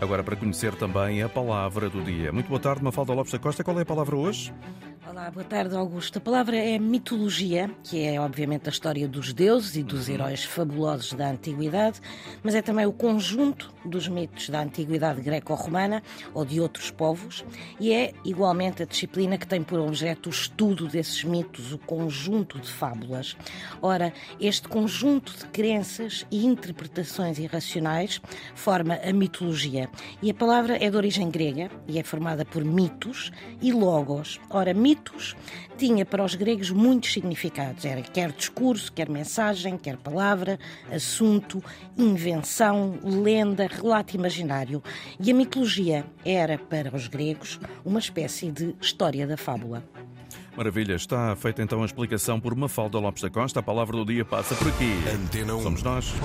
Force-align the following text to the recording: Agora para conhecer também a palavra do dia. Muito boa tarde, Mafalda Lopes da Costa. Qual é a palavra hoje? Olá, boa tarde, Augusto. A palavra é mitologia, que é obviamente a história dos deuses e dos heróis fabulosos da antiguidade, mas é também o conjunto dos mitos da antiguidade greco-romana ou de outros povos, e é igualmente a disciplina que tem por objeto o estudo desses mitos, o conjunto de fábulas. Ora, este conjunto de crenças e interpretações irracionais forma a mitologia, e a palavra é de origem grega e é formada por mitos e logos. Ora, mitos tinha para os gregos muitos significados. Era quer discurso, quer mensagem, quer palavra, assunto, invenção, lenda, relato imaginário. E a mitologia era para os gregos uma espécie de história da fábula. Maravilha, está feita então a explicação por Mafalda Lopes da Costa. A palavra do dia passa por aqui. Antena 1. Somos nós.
Agora 0.00 0.22
para 0.22 0.36
conhecer 0.36 0.74
também 0.74 1.22
a 1.22 1.28
palavra 1.28 1.90
do 1.90 2.02
dia. 2.02 2.32
Muito 2.32 2.48
boa 2.48 2.60
tarde, 2.60 2.84
Mafalda 2.84 3.12
Lopes 3.12 3.32
da 3.32 3.38
Costa. 3.38 3.64
Qual 3.64 3.78
é 3.78 3.82
a 3.82 3.86
palavra 3.86 4.16
hoje? 4.16 4.54
Olá, 5.28 5.34
boa 5.34 5.44
tarde, 5.44 5.76
Augusto. 5.76 6.16
A 6.16 6.20
palavra 6.22 6.56
é 6.56 6.78
mitologia, 6.78 7.70
que 7.84 8.02
é 8.02 8.18
obviamente 8.18 8.66
a 8.66 8.72
história 8.72 9.06
dos 9.06 9.34
deuses 9.34 9.76
e 9.76 9.82
dos 9.82 10.08
heróis 10.08 10.42
fabulosos 10.42 11.12
da 11.12 11.28
antiguidade, 11.28 12.00
mas 12.42 12.54
é 12.54 12.62
também 12.62 12.86
o 12.86 12.92
conjunto 12.94 13.70
dos 13.84 14.08
mitos 14.08 14.48
da 14.48 14.62
antiguidade 14.62 15.20
greco-romana 15.20 16.02
ou 16.32 16.46
de 16.46 16.58
outros 16.62 16.90
povos, 16.90 17.44
e 17.78 17.92
é 17.92 18.14
igualmente 18.24 18.82
a 18.82 18.86
disciplina 18.86 19.36
que 19.36 19.46
tem 19.46 19.62
por 19.62 19.78
objeto 19.80 20.28
o 20.28 20.30
estudo 20.30 20.88
desses 20.88 21.22
mitos, 21.24 21.74
o 21.74 21.78
conjunto 21.78 22.58
de 22.58 22.70
fábulas. 22.70 23.36
Ora, 23.82 24.14
este 24.40 24.66
conjunto 24.66 25.36
de 25.36 25.44
crenças 25.48 26.26
e 26.30 26.46
interpretações 26.46 27.38
irracionais 27.38 28.18
forma 28.54 28.98
a 29.04 29.12
mitologia, 29.12 29.90
e 30.22 30.30
a 30.30 30.34
palavra 30.34 30.82
é 30.82 30.88
de 30.88 30.96
origem 30.96 31.30
grega 31.30 31.70
e 31.86 31.98
é 31.98 32.02
formada 32.02 32.46
por 32.46 32.64
mitos 32.64 33.30
e 33.60 33.70
logos. 33.72 34.40
Ora, 34.48 34.72
mitos 34.72 35.17
tinha 35.76 36.04
para 36.04 36.24
os 36.24 36.34
gregos 36.34 36.70
muitos 36.70 37.12
significados. 37.12 37.84
Era 37.84 38.02
quer 38.02 38.32
discurso, 38.32 38.92
quer 38.92 39.08
mensagem, 39.08 39.76
quer 39.76 39.96
palavra, 39.96 40.58
assunto, 40.90 41.62
invenção, 41.96 42.98
lenda, 43.02 43.66
relato 43.66 44.16
imaginário. 44.16 44.82
E 45.20 45.30
a 45.30 45.34
mitologia 45.34 46.04
era 46.24 46.58
para 46.58 46.94
os 46.94 47.08
gregos 47.08 47.58
uma 47.84 47.98
espécie 47.98 48.50
de 48.50 48.74
história 48.80 49.26
da 49.26 49.36
fábula. 49.36 49.84
Maravilha, 50.56 50.94
está 50.96 51.36
feita 51.36 51.62
então 51.62 51.82
a 51.82 51.86
explicação 51.86 52.40
por 52.40 52.52
Mafalda 52.56 52.98
Lopes 52.98 53.22
da 53.22 53.30
Costa. 53.30 53.60
A 53.60 53.62
palavra 53.62 53.96
do 53.96 54.04
dia 54.04 54.24
passa 54.24 54.56
por 54.56 54.66
aqui. 54.66 54.92
Antena 55.14 55.54
1. 55.54 55.62
Somos 55.62 55.82
nós. 55.84 56.12